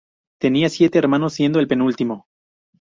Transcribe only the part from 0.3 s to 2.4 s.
Tenía siete hermanos siendo el penúltimo.